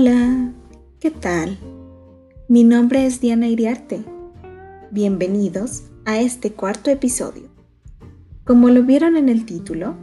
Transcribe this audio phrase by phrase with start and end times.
[0.00, 0.52] Hola,
[1.00, 1.58] ¿qué tal?
[2.46, 4.04] Mi nombre es Diana Iriarte.
[4.92, 7.48] Bienvenidos a este cuarto episodio.
[8.44, 9.96] Como lo vieron en el título,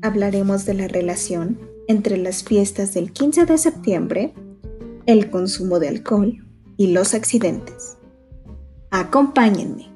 [0.00, 4.32] hablaremos de la relación entre las fiestas del 15 de septiembre,
[5.04, 6.42] el consumo de alcohol
[6.78, 7.98] y los accidentes.
[8.90, 9.93] Acompáñenme.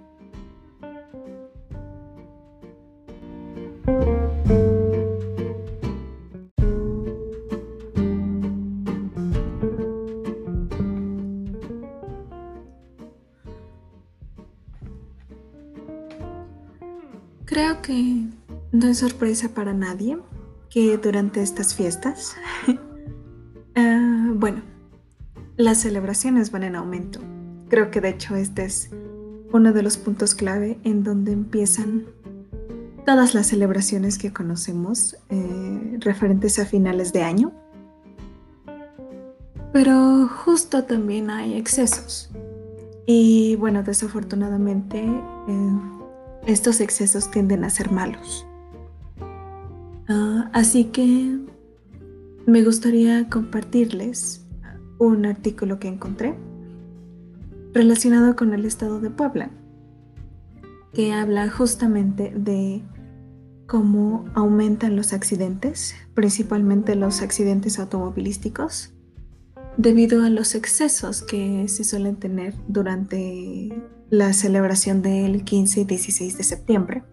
[17.49, 18.27] Creo que
[18.73, 20.19] no es sorpresa para nadie
[20.69, 22.37] que durante estas fiestas,
[23.75, 24.61] ah, bueno,
[25.57, 27.21] las celebraciones van en aumento.
[27.71, 28.91] Creo que de hecho este es
[29.51, 32.05] uno de los puntos clave en donde empiezan
[33.07, 37.55] todas las celebraciones que conocemos eh, referentes a finales de año.
[39.73, 42.31] Pero justo también hay excesos.
[43.07, 45.98] Y bueno, desafortunadamente eh,
[46.49, 48.47] estos excesos tienden a ser malos.
[50.09, 51.39] Ah, así que
[52.47, 54.47] me gustaría compartirles
[54.99, 56.35] un artículo que encontré
[57.75, 59.51] relacionado con el estado de Puebla,
[60.95, 62.83] que habla justamente de
[63.67, 68.95] cómo aumentan los accidentes, principalmente los accidentes automovilísticos,
[69.77, 73.71] debido a los excesos que se suelen tener durante
[74.11, 77.05] la celebración del 15 y 16 de septiembre.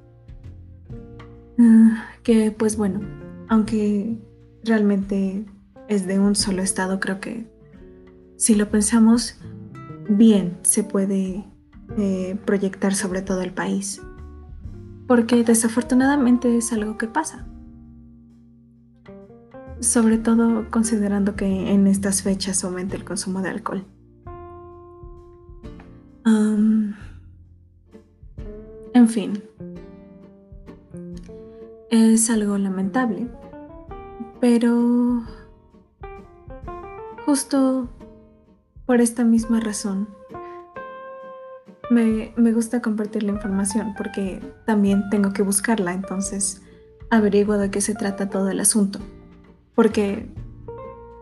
[1.59, 3.01] Ah, que pues bueno,
[3.47, 4.17] aunque
[4.63, 5.45] realmente
[5.87, 7.49] es de un solo estado, creo que
[8.37, 9.39] si lo pensamos
[10.09, 11.45] bien se puede
[11.97, 14.01] eh, proyectar sobre todo el país.
[15.07, 17.45] Porque desafortunadamente es algo que pasa.
[19.79, 23.85] Sobre todo considerando que en estas fechas aumenta el consumo de alcohol
[26.25, 26.95] en
[29.07, 29.43] fin,
[31.91, 33.27] es algo lamentable,
[34.39, 35.23] pero
[37.25, 37.89] justo
[38.87, 40.07] por esta misma razón
[41.91, 46.63] me, me, gusta compartir la información porque también tengo que buscarla, entonces
[47.11, 48.99] averiguo de qué se trata todo el asunto.
[49.75, 50.27] Porque,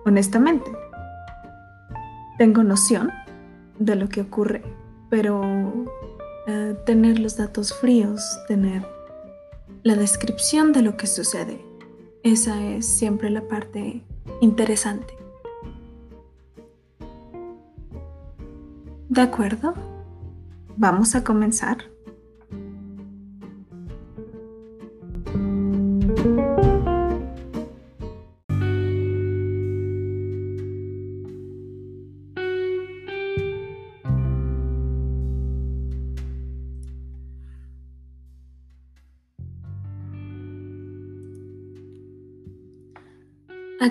[0.05, 0.71] honestamente,
[2.37, 3.11] tengo noción
[3.79, 4.63] de lo que ocurre
[5.13, 5.43] pero
[6.47, 8.83] eh, tener los datos fríos, tener
[9.83, 11.63] la descripción de lo que sucede,
[12.23, 14.03] esa es siempre la parte
[14.41, 15.15] interesante.
[19.07, 19.75] ¿De acuerdo?
[20.77, 21.92] Vamos a comenzar.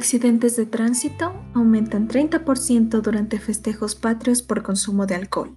[0.02, 5.56] Accidentes de tránsito aumentan 30% durante festejos patrios por consumo de alcohol.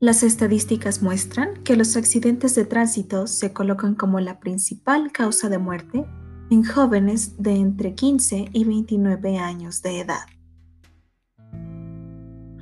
[0.00, 5.56] Las estadísticas muestran que los accidentes de tránsito se colocan como la principal causa de
[5.56, 6.04] muerte
[6.50, 10.26] en jóvenes de entre 15 y 29 años de edad.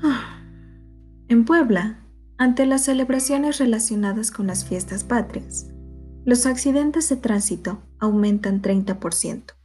[1.27, 2.07] En Puebla,
[2.39, 5.67] ante las celebraciones relacionadas con las fiestas patrias,
[6.25, 9.56] los accidentes de tránsito aumentan 30%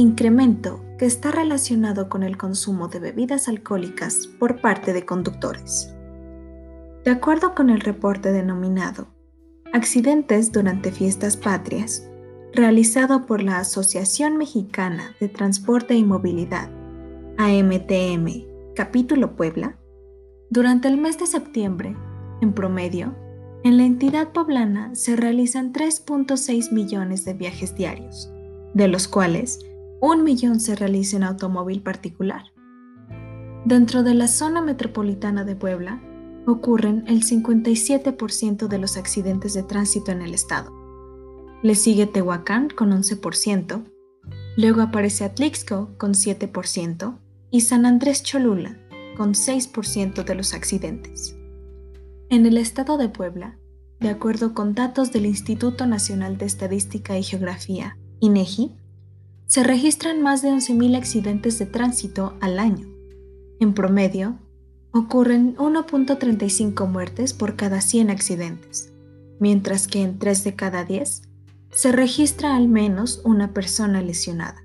[0.00, 5.94] incremento que está relacionado con el consumo de bebidas alcohólicas por parte de conductores.
[7.04, 9.08] De acuerdo con el reporte denominado
[9.72, 12.08] Accidentes durante fiestas patrias,
[12.52, 16.68] realizado por la Asociación Mexicana de Transporte y Movilidad,
[17.38, 19.78] AMTM, capítulo Puebla,
[20.50, 21.96] durante el mes de septiembre,
[22.40, 23.14] en promedio,
[23.62, 28.32] en la entidad poblana se realizan 3.6 millones de viajes diarios,
[28.74, 29.60] de los cuales
[30.00, 32.44] un millón se realiza en automóvil particular.
[33.64, 36.02] Dentro de la zona metropolitana de Puebla,
[36.46, 40.72] ocurren el 57% de los accidentes de tránsito en el estado.
[41.62, 43.84] Le sigue Tehuacán con 11%,
[44.56, 47.18] luego aparece Atlixco con 7%
[47.50, 48.78] y San Andrés Cholula
[49.16, 51.36] con 6% de los accidentes.
[52.30, 53.58] En el estado de Puebla,
[53.98, 58.72] de acuerdo con datos del Instituto Nacional de Estadística y Geografía, INEGI,
[59.50, 62.86] se registran más de 11.000 accidentes de tránsito al año.
[63.58, 64.38] En promedio,
[64.92, 68.92] ocurren 1.35 muertes por cada 100 accidentes,
[69.40, 71.22] mientras que en 3 de cada 10
[71.72, 74.64] se registra al menos una persona lesionada.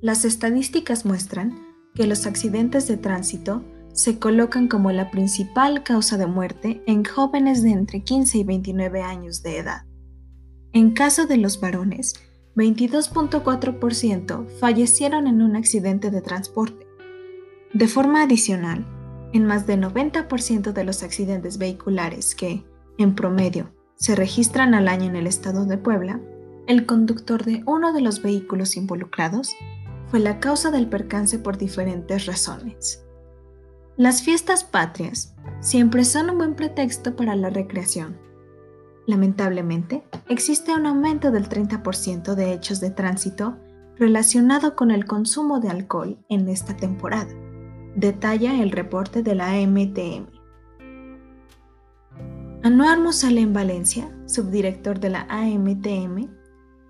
[0.00, 1.56] Las estadísticas muestran
[1.94, 3.62] que los accidentes de tránsito
[3.92, 9.02] se colocan como la principal causa de muerte en jóvenes de entre 15 y 29
[9.02, 9.82] años de edad.
[10.72, 12.14] En caso de los varones,
[12.56, 16.86] 22.4% fallecieron en un accidente de transporte.
[17.72, 18.86] De forma adicional,
[19.32, 22.64] en más del 90% de los accidentes vehiculares que,
[22.98, 26.20] en promedio, se registran al año en el estado de Puebla,
[26.66, 29.54] el conductor de uno de los vehículos involucrados
[30.08, 33.04] fue la causa del percance por diferentes razones.
[33.96, 38.18] Las fiestas patrias siempre son un buen pretexto para la recreación.
[39.10, 43.58] Lamentablemente, existe un aumento del 30% de hechos de tránsito
[43.96, 47.34] relacionado con el consumo de alcohol en esta temporada,
[47.96, 50.28] detalla el reporte de la MTM.
[52.62, 56.28] Anuar Musalén Valencia, subdirector de la AMTM,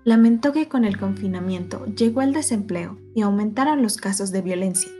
[0.03, 4.91] lamentó que con el confinamiento llegó el desempleo y aumentaron los casos de violencia.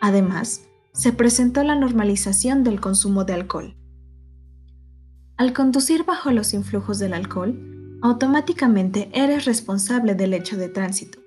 [0.00, 3.76] Además, se presentó la normalización del consumo de alcohol.
[5.36, 11.20] Al conducir bajo los influjos del alcohol, automáticamente eres responsable del hecho de tránsito.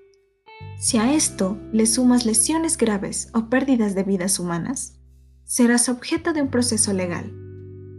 [0.78, 5.00] Si a esto le sumas lesiones graves o pérdidas de vidas humanas,
[5.44, 7.34] serás objeto de un proceso legal,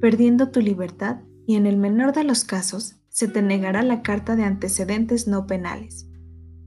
[0.00, 4.36] perdiendo tu libertad y en el menor de los casos se te negará la carta
[4.36, 6.06] de antecedentes no penales,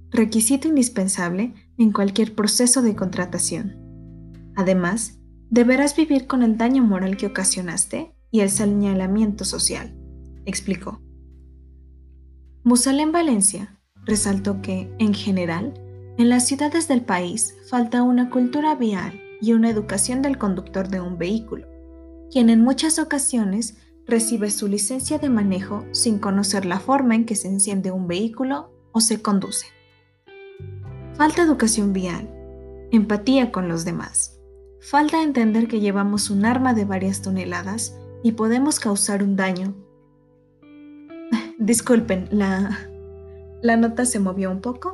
[0.09, 3.77] requisito indispensable en cualquier proceso de contratación.
[4.55, 5.19] Además,
[5.49, 9.95] deberás vivir con el daño moral que ocasionaste y el señalamiento social,
[10.45, 11.01] explicó.
[12.63, 15.73] Musalén Valencia resaltó que, en general,
[16.17, 20.99] en las ciudades del país falta una cultura vial y una educación del conductor de
[20.99, 21.67] un vehículo,
[22.31, 27.35] quien en muchas ocasiones recibe su licencia de manejo sin conocer la forma en que
[27.35, 29.67] se enciende un vehículo o se conduce.
[31.13, 32.29] Falta educación vial,
[32.91, 34.39] empatía con los demás
[34.79, 39.73] Falta entender que llevamos un arma de varias toneladas y podemos causar un daño.
[41.57, 42.77] Disculpen, la,
[43.61, 44.93] la nota se movió un poco.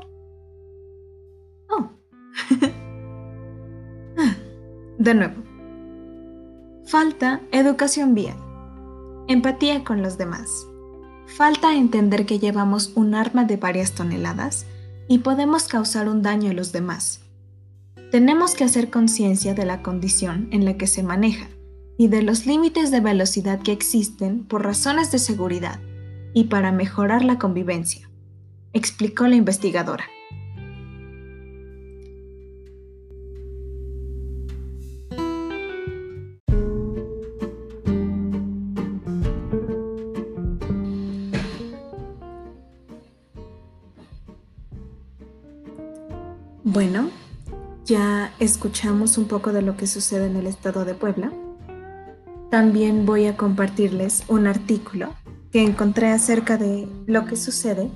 [1.70, 1.90] Oh.
[4.18, 4.34] Ah,
[4.98, 5.44] de nuevo.
[6.86, 8.38] Falta educación vial.
[9.28, 10.66] Empatía con los demás.
[11.26, 14.66] Falta entender que llevamos un arma de varias toneladas
[15.10, 17.20] y podemos causar un daño a los demás.
[18.10, 21.50] Tenemos que hacer conciencia de la condición en la que se maneja
[21.98, 25.80] y de los límites de velocidad que existen por razones de seguridad
[26.34, 28.10] y para mejorar la convivencia,
[28.74, 30.06] explicó la investigadora.
[46.76, 47.10] Bueno,
[47.86, 51.32] ya escuchamos un poco de lo que sucede en el estado de Puebla.
[52.56, 55.14] También voy a compartirles un artículo
[55.52, 57.90] que encontré acerca de lo que sucede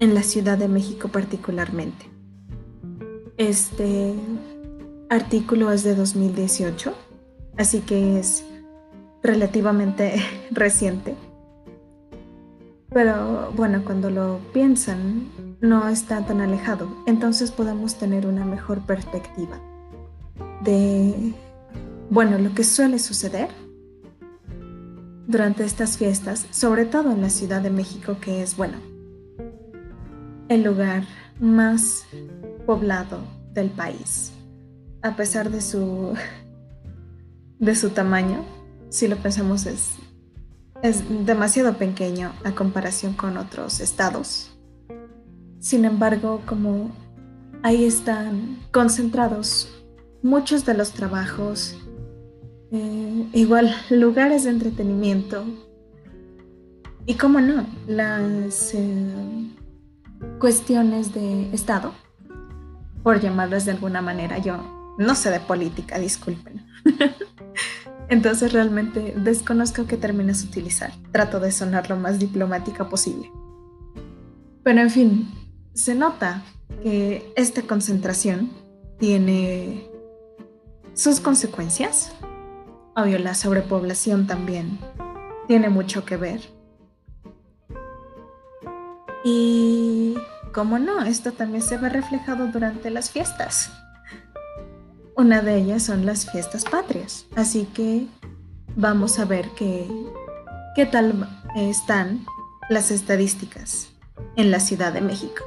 [0.00, 2.06] en la Ciudad de México particularmente.
[3.36, 4.14] Este
[5.10, 6.94] artículo es de 2018,
[7.58, 8.46] así que es
[9.22, 10.14] relativamente
[10.50, 11.14] reciente.
[12.88, 15.28] Pero bueno, cuando lo piensan,
[15.60, 16.88] no está tan alejado.
[17.06, 19.60] Entonces podemos tener una mejor perspectiva
[20.62, 21.34] de,
[22.08, 23.62] bueno, lo que suele suceder
[25.26, 28.78] durante estas fiestas, sobre todo en la Ciudad de México, que es, bueno,
[30.48, 31.04] el lugar
[31.40, 32.04] más
[32.66, 33.18] poblado
[33.52, 34.32] del país.
[35.02, 36.14] A pesar de su,
[37.58, 38.44] de su tamaño,
[38.90, 39.96] si lo pensamos es
[40.84, 44.54] es demasiado pequeño a comparación con otros estados.
[45.58, 46.90] Sin embargo, como
[47.62, 49.82] ahí están concentrados
[50.22, 51.74] muchos de los trabajos,
[52.76, 55.44] eh, igual lugares de entretenimiento
[57.06, 59.48] y, como no, las eh,
[60.40, 61.92] cuestiones de Estado,
[63.04, 64.38] por llamarlas de alguna manera.
[64.38, 66.66] Yo no sé de política, disculpen.
[68.08, 70.92] Entonces realmente desconozco qué términos utilizar.
[71.12, 73.30] Trato de sonar lo más diplomática posible.
[74.64, 75.28] Pero en fin,
[75.74, 76.42] se nota
[76.82, 78.50] que esta concentración
[78.98, 79.88] tiene
[80.94, 82.12] sus consecuencias.
[82.96, 84.78] Obvio, la sobrepoblación también
[85.48, 86.40] tiene mucho que ver.
[89.24, 90.14] Y,
[90.52, 93.72] como no, esto también se ve reflejado durante las fiestas.
[95.16, 97.26] Una de ellas son las fiestas patrias.
[97.34, 98.06] Así que
[98.76, 99.88] vamos a ver qué,
[100.76, 102.24] qué tal están
[102.68, 103.88] las estadísticas
[104.36, 105.42] en la Ciudad de México.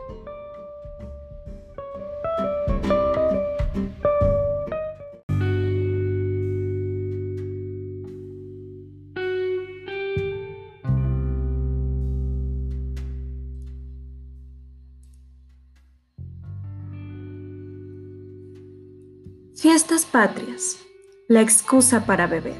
[20.17, 20.79] Patrias.
[21.27, 22.57] La excusa para beber.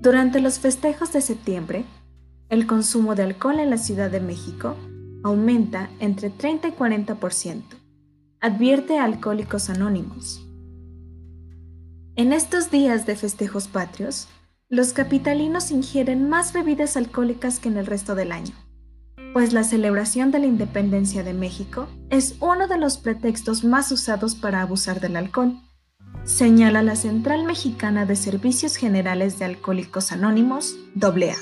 [0.00, 1.84] Durante los festejos de septiembre,
[2.48, 4.76] el consumo de alcohol en la Ciudad de México
[5.24, 7.62] aumenta entre 30 y 40%,
[8.40, 10.46] advierte Alcohólicos Anónimos.
[12.14, 14.28] En estos días de festejos patrios,
[14.68, 18.54] los capitalinos ingieren más bebidas alcohólicas que en el resto del año,
[19.32, 24.36] pues la celebración de la independencia de México es uno de los pretextos más usados
[24.36, 25.60] para abusar del alcohol
[26.28, 31.36] señala la Central Mexicana de Servicios Generales de Alcohólicos Anónimos, AA.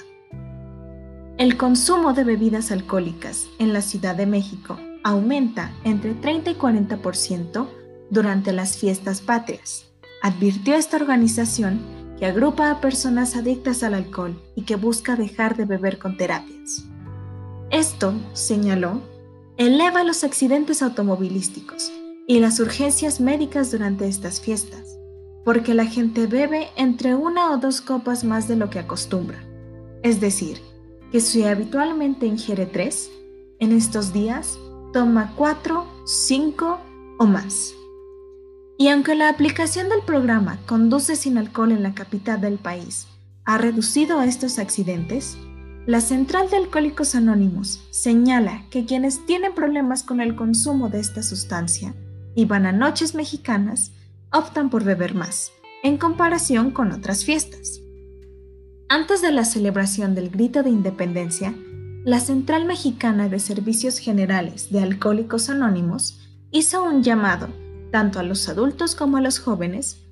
[1.38, 7.68] El consumo de bebidas alcohólicas en la Ciudad de México aumenta entre 30 y 40%
[8.10, 9.86] durante las fiestas patrias,
[10.22, 11.80] advirtió esta organización
[12.16, 16.84] que agrupa a personas adictas al alcohol y que busca dejar de beber con terapias.
[17.70, 19.02] Esto, señaló,
[19.56, 21.92] eleva los accidentes automovilísticos
[22.26, 24.98] y las urgencias médicas durante estas fiestas,
[25.44, 29.44] porque la gente bebe entre una o dos copas más de lo que acostumbra.
[30.02, 30.60] Es decir,
[31.12, 33.10] que si habitualmente ingiere tres,
[33.60, 34.58] en estos días
[34.92, 36.80] toma cuatro, cinco
[37.18, 37.74] o más.
[38.76, 43.06] Y aunque la aplicación del programa Conduce sin alcohol en la capital del país
[43.44, 45.38] ha reducido estos accidentes,
[45.86, 51.22] la Central de Alcohólicos Anónimos señala que quienes tienen problemas con el consumo de esta
[51.22, 51.94] sustancia
[52.36, 53.90] y van a noches mexicanas,
[54.30, 55.50] optan por beber más,
[55.82, 57.80] en comparación con otras fiestas.
[58.88, 61.54] Antes de la celebración del Grito de Independencia,
[62.04, 66.20] la Central Mexicana de Servicios Generales de Alcohólicos Anónimos
[66.52, 67.48] hizo un llamado
[67.90, 70.02] tanto a los adultos como a los jóvenes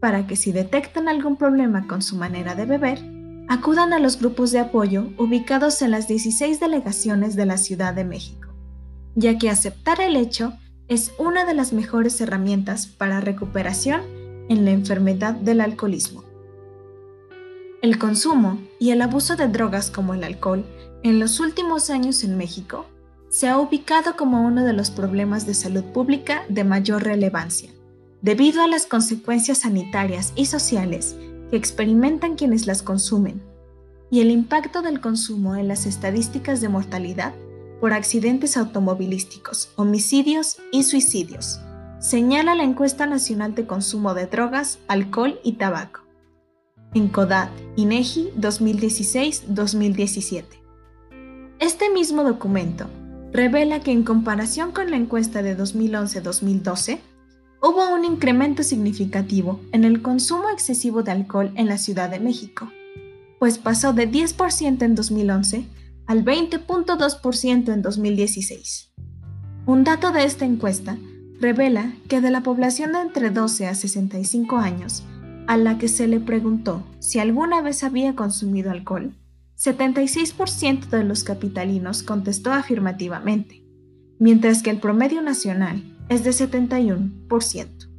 [0.00, 3.00] para que si detectan algún problema con su manera de beber,
[3.48, 8.04] acudan a los grupos de apoyo ubicados en las 16 delegaciones de la Ciudad de
[8.04, 8.48] México,
[9.14, 10.54] ya que aceptar el hecho
[10.88, 14.02] es una de las mejores herramientas para recuperación
[14.48, 16.22] en la enfermedad del alcoholismo.
[17.82, 20.64] El consumo y el abuso de drogas como el alcohol
[21.02, 22.86] en los últimos años en México
[23.28, 27.70] se ha ubicado como uno de los problemas de salud pública de mayor relevancia,
[28.22, 31.16] debido a las consecuencias sanitarias y sociales
[31.50, 33.42] que experimentan quienes las consumen,
[34.10, 37.34] y el impacto del consumo en las estadísticas de mortalidad
[37.80, 41.60] por accidentes automovilísticos, homicidios y suicidios,
[41.98, 46.02] señala la encuesta nacional de consumo de drogas, alcohol y tabaco.
[46.94, 50.44] En CODAT, INEGI 2016-2017.
[51.58, 52.86] Este mismo documento
[53.32, 57.00] revela que en comparación con la encuesta de 2011-2012,
[57.62, 62.70] hubo un incremento significativo en el consumo excesivo de alcohol en la Ciudad de México,
[63.38, 65.66] pues pasó de 10% en 2011
[66.06, 68.92] al 20.2% en 2016.
[69.66, 70.98] Un dato de esta encuesta
[71.40, 75.02] revela que de la población de entre 12 a 65 años,
[75.46, 79.14] a la que se le preguntó si alguna vez había consumido alcohol,
[79.58, 83.64] 76% de los capitalinos contestó afirmativamente,
[84.18, 87.95] mientras que el promedio nacional es de 71%.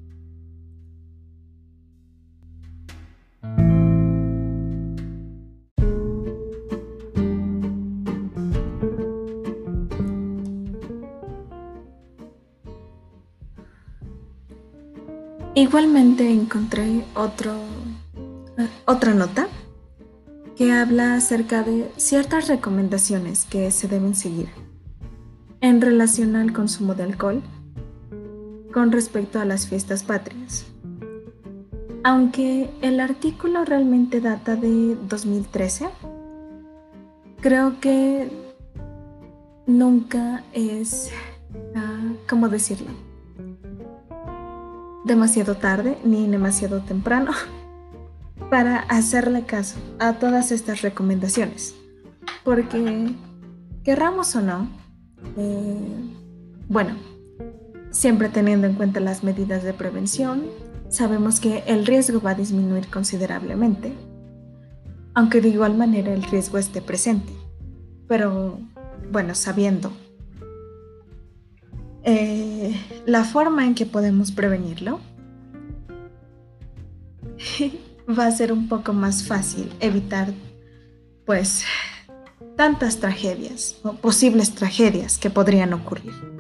[15.68, 17.52] Igualmente encontré otro,
[18.86, 19.50] otra nota
[20.56, 24.48] que habla acerca de ciertas recomendaciones que se deben seguir
[25.60, 27.44] en relación al consumo de alcohol
[28.72, 30.66] con respecto a las fiestas patrias.
[32.06, 35.90] Aunque el artículo realmente data de 2013,
[37.42, 38.32] creo que
[39.66, 41.12] nunca es,
[41.76, 43.07] uh, ¿cómo decirlo?
[45.08, 47.32] Demasiado tarde ni demasiado temprano
[48.52, 51.76] para hacerle caso a todas estas recomendaciones.
[52.44, 53.16] Porque,
[53.84, 54.70] querramos o no,
[55.38, 55.78] eh,
[56.70, 56.96] bueno,
[57.90, 60.46] siempre teniendo en cuenta las medidas de prevención,
[60.90, 63.94] sabemos que el riesgo va a disminuir considerablemente,
[65.14, 67.34] aunque de igual manera el riesgo esté presente.
[68.08, 68.60] Pero,
[69.12, 69.92] bueno, sabiendo
[72.10, 72.74] eh,
[73.06, 75.02] la forma en que podemos prevenirlo
[78.18, 80.34] va a ser un poco más fácil evitar
[81.26, 81.66] pues
[82.56, 86.37] tantas tragedias o posibles tragedias que podrían ocurrir.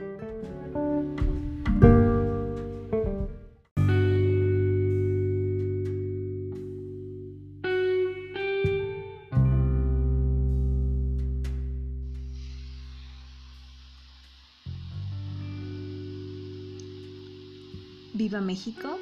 [18.28, 19.00] Viva México,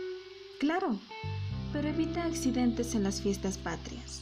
[0.59, 0.99] Claro,
[1.73, 4.21] pero evita accidentes en las fiestas patrias.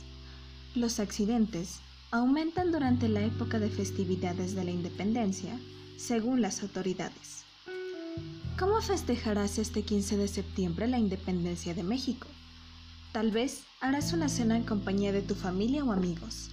[0.75, 5.60] Los accidentes aumentan durante la época de festividades de la independencia,
[5.98, 7.43] según las autoridades.
[8.57, 12.29] ¿Cómo festejarás este 15 de septiembre la independencia de México?
[13.12, 16.50] Tal vez harás una cena en compañía de tu familia o amigos.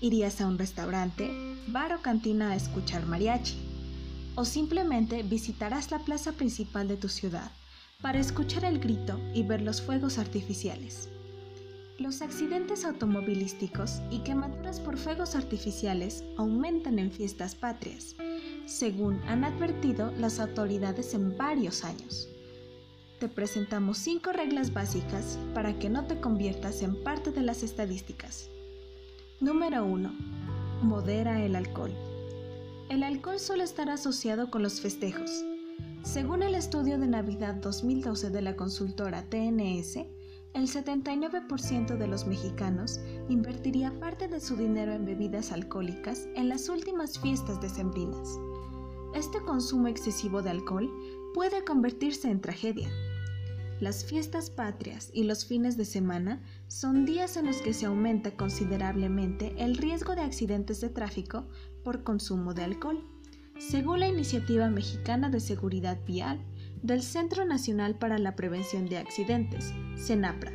[0.00, 1.30] Irías a un restaurante,
[1.68, 3.58] bar o cantina a escuchar mariachi.
[4.36, 7.52] O simplemente visitarás la plaza principal de tu ciudad
[8.02, 11.08] para escuchar el grito y ver los fuegos artificiales.
[11.98, 18.16] Los accidentes automovilísticos y quemaduras por fuegos artificiales aumentan en fiestas patrias,
[18.64, 22.28] según han advertido las autoridades en varios años.
[23.18, 28.48] Te presentamos cinco reglas básicas para que no te conviertas en parte de las estadísticas.
[29.40, 30.10] Número 1.
[30.80, 31.92] Modera el alcohol.
[32.88, 35.44] El alcohol suele estar asociado con los festejos,
[36.02, 39.96] según el estudio de Navidad 2012 de la consultora TNS,
[40.54, 46.68] el 79% de los mexicanos invertiría parte de su dinero en bebidas alcohólicas en las
[46.68, 48.38] últimas fiestas decembrinas.
[49.14, 50.90] Este consumo excesivo de alcohol
[51.34, 52.88] puede convertirse en tragedia.
[53.78, 58.36] Las fiestas patrias y los fines de semana son días en los que se aumenta
[58.36, 61.46] considerablemente el riesgo de accidentes de tráfico
[61.84, 63.09] por consumo de alcohol
[63.60, 66.40] según la Iniciativa Mexicana de Seguridad Vial
[66.82, 70.50] del Centro Nacional para la Prevención de Accidentes, CENAPRA.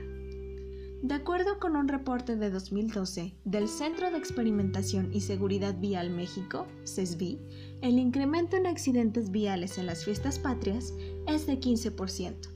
[1.03, 6.65] De acuerdo con un reporte de 2012 del Centro de Experimentación y Seguridad Vial México,
[6.83, 7.39] CESVI,
[7.81, 10.91] el incremento en accidentes viales en las fiestas patrias
[11.27, 12.50] es de 15%.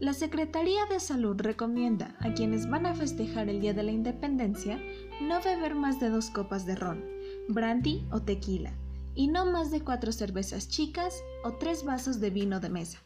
[0.00, 4.80] La Secretaría de Salud recomienda a quienes van a festejar el Día de la Independencia
[5.20, 7.04] no beber más de dos copas de ron,
[7.48, 8.72] brandy o tequila,
[9.14, 12.98] y no más de cuatro cervezas chicas o tres vasos de vino de mesa.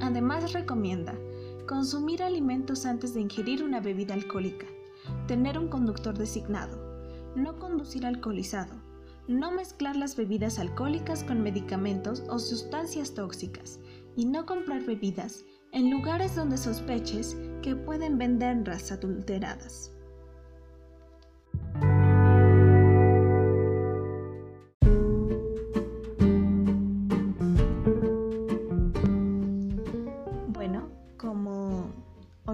[0.00, 1.14] Además recomienda
[1.66, 4.66] consumir alimentos antes de ingerir una bebida alcohólica,
[5.26, 6.78] tener un conductor designado,
[7.34, 8.74] no conducir alcoholizado,
[9.26, 13.80] no mezclar las bebidas alcohólicas con medicamentos o sustancias tóxicas
[14.16, 19.93] y no comprar bebidas en lugares donde sospeches que pueden venderlas adulteradas.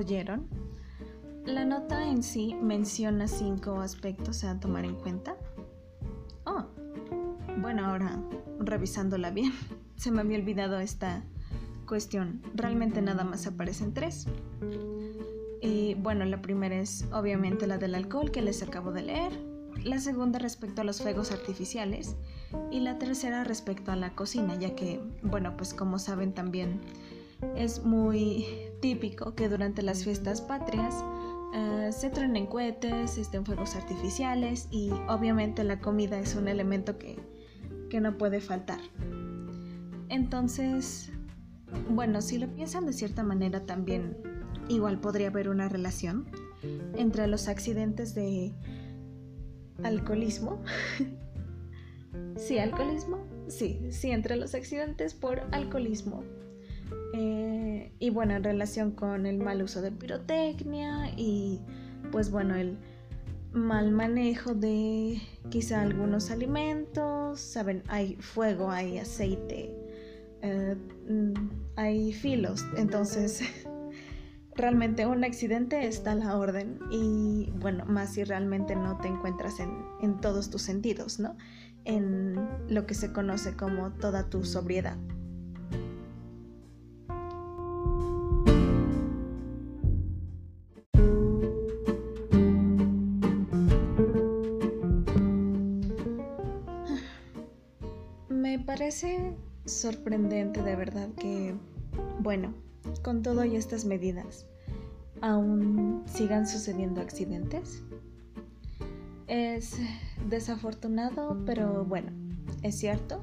[0.01, 0.47] Oyeron,
[1.45, 5.37] la nota en sí menciona cinco aspectos a tomar en cuenta.
[6.45, 6.65] Oh,
[7.59, 8.21] bueno, ahora
[8.59, 9.53] revisándola bien,
[9.97, 11.23] se me había olvidado esta
[11.87, 12.43] cuestión.
[12.55, 14.27] Realmente nada más aparecen tres.
[15.63, 19.33] Y bueno, la primera es obviamente la del alcohol que les acabo de leer.
[19.85, 22.17] La segunda respecto a los fuegos artificiales.
[22.71, 26.81] Y la tercera respecto a la cocina, ya que, bueno, pues como saben también
[27.57, 34.69] es muy típico que durante las fiestas patrias uh, se truenen cohetes, estén fuegos artificiales
[34.71, 37.19] y obviamente la comida es un elemento que,
[37.89, 38.81] que no puede faltar.
[40.09, 41.11] Entonces,
[41.89, 44.17] bueno, si lo piensan de cierta manera también
[44.69, 46.27] igual podría haber una relación
[46.97, 48.55] entre los accidentes de
[49.83, 50.63] alcoholismo.
[52.37, 53.19] sí, alcoholismo.
[53.49, 56.23] Sí, sí, entre los accidentes por alcoholismo
[57.13, 61.61] eh, y bueno, en relación con el mal uso de pirotecnia y
[62.11, 62.79] pues bueno, el
[63.53, 69.75] mal manejo de quizá algunos alimentos, saben, hay fuego, hay aceite,
[70.43, 70.77] eh,
[71.09, 71.33] mm,
[71.77, 73.43] hay filos, entonces
[74.55, 79.59] realmente un accidente está a la orden y bueno, más si realmente no te encuentras
[79.59, 81.37] en, en todos tus sentidos, ¿no?
[81.85, 82.37] En
[82.69, 84.99] lo que se conoce como toda tu sobriedad.
[98.91, 101.55] Parece sorprendente de verdad que,
[102.19, 102.53] bueno,
[103.05, 104.47] con todo y estas medidas,
[105.21, 107.85] aún sigan sucediendo accidentes.
[109.29, 109.79] Es
[110.29, 112.11] desafortunado, pero bueno,
[112.65, 113.23] es cierto.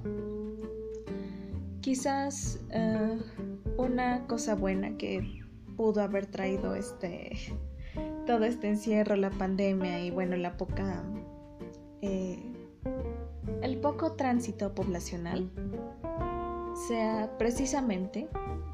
[1.81, 3.19] Quizás eh,
[3.75, 5.41] una cosa buena que
[5.75, 7.57] pudo haber traído este
[8.25, 11.03] todo este encierro, la pandemia y bueno, la poca
[12.01, 12.46] eh,
[13.67, 15.51] el poco tránsito poblacional
[16.87, 18.29] sea precisamente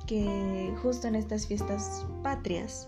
[0.05, 2.87] que justo en estas fiestas patrias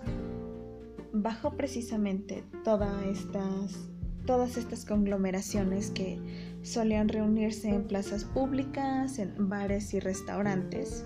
[1.13, 3.89] bajó precisamente todas estas,
[4.27, 6.19] todas estas conglomeraciones que
[6.61, 11.05] solían reunirse en plazas públicas, en bares y restaurantes.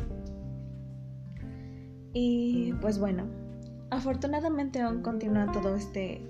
[2.12, 3.23] Y pues bueno,
[3.89, 6.21] afortunadamente aún continúa todo este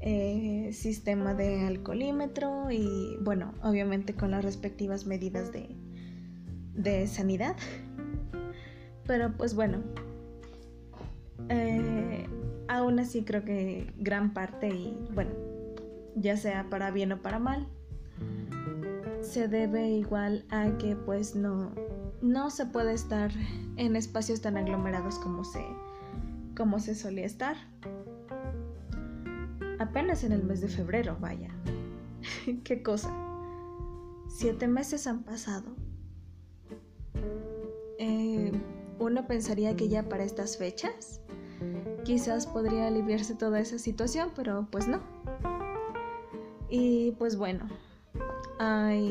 [0.00, 5.76] eh, sistema de alcoholímetro y bueno, obviamente con las respectivas medidas de,
[6.74, 7.56] de sanidad.
[9.06, 9.78] Pero pues bueno,
[11.48, 12.26] eh,
[12.68, 15.30] aún así creo que gran parte y bueno,
[16.14, 17.66] ya sea para bien o para mal,
[19.22, 21.72] se debe igual a que pues no,
[22.22, 23.30] no se puede estar
[23.76, 25.64] en espacios tan aglomerados como se,
[26.56, 27.56] como se solía estar.
[29.88, 31.48] Apenas en el mes de febrero, vaya.
[32.64, 33.10] ¿Qué cosa?
[34.28, 35.74] Siete meses han pasado.
[37.98, 38.52] Eh,
[38.98, 41.22] uno pensaría que ya para estas fechas
[42.04, 45.00] quizás podría aliviarse toda esa situación, pero pues no.
[46.68, 47.66] Y pues bueno,
[48.58, 49.10] hay,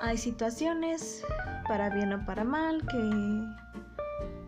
[0.00, 1.22] hay situaciones
[1.68, 3.44] para bien o para mal que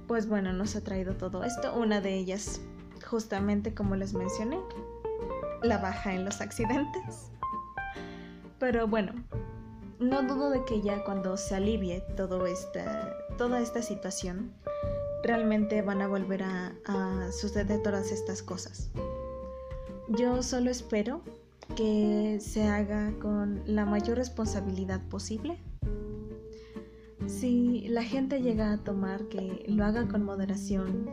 [0.08, 1.74] pues bueno nos ha traído todo esto.
[1.74, 2.60] Una de ellas
[3.08, 4.58] justamente como les mencioné,
[5.62, 7.30] la baja en los accidentes.
[8.58, 9.12] Pero bueno,
[9.98, 14.52] no dudo de que ya cuando se alivie todo esta, toda esta situación,
[15.22, 18.90] realmente van a volver a, a suceder todas estas cosas.
[20.08, 21.22] Yo solo espero
[21.76, 25.58] que se haga con la mayor responsabilidad posible.
[27.26, 31.10] Si la gente llega a tomar, que lo haga con moderación,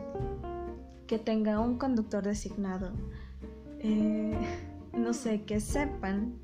[1.06, 2.92] que tenga un conductor designado,
[3.80, 4.36] eh,
[4.92, 6.34] no sé, que sepan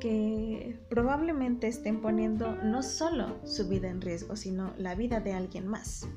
[0.00, 5.66] que probablemente estén poniendo no solo su vida en riesgo, sino la vida de alguien
[5.66, 6.08] más.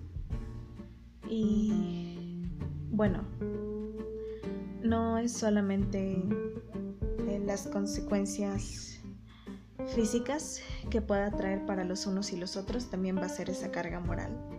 [1.29, 2.47] Y
[2.91, 3.23] bueno,
[4.82, 6.23] no es solamente
[7.45, 8.99] las consecuencias
[9.88, 13.71] físicas que pueda traer para los unos y los otros, también va a ser esa
[13.71, 14.53] carga moral.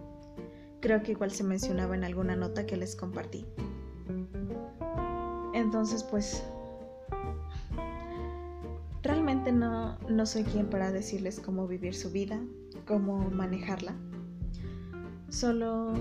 [0.85, 3.47] Creo que igual se mencionaba en alguna nota que les compartí.
[5.55, 6.45] Entonces, pues,
[9.03, 12.39] realmente no, no soy quien para decirles cómo vivir su vida,
[12.87, 13.95] cómo manejarla.
[15.31, 15.95] Solo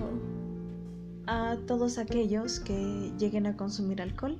[1.26, 4.38] a todos aquellos que lleguen a consumir alcohol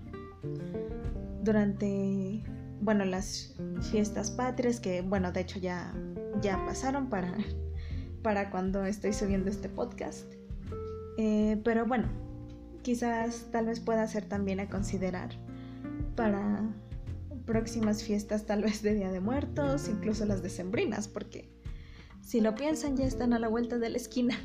[1.42, 2.44] durante,
[2.82, 3.56] bueno, las
[3.90, 5.94] fiestas patrias, que bueno, de hecho ya,
[6.42, 7.34] ya pasaron para,
[8.22, 10.33] para cuando estoy subiendo este podcast.
[11.16, 12.08] Eh, pero bueno,
[12.82, 15.30] quizás tal vez pueda ser también a considerar
[16.16, 16.62] para
[17.46, 21.50] próximas fiestas, tal vez de Día de Muertos, incluso las decembrinas, porque
[22.20, 24.38] si lo piensan ya están a la vuelta de la esquina.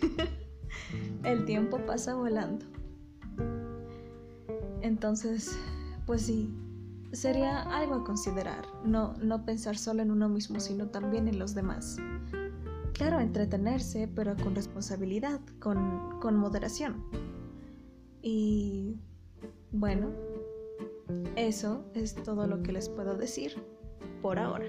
[1.24, 2.66] El tiempo pasa volando.
[4.82, 5.56] Entonces,
[6.06, 6.50] pues sí,
[7.12, 11.54] sería algo a considerar, no, no pensar solo en uno mismo, sino también en los
[11.54, 11.96] demás.
[13.00, 17.02] Claro, entretenerse, pero con responsabilidad, con, con moderación.
[18.20, 18.94] Y
[19.72, 20.10] bueno,
[21.34, 23.54] eso es todo lo que les puedo decir
[24.20, 24.66] por ahora.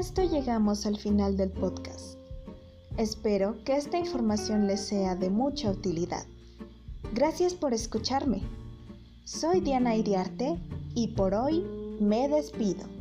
[0.00, 2.19] esto llegamos al final del podcast.
[3.00, 6.26] Espero que esta información les sea de mucha utilidad.
[7.14, 8.42] Gracias por escucharme.
[9.24, 10.58] Soy Diana Iriarte
[10.94, 11.64] y por hoy
[11.98, 12.99] me despido.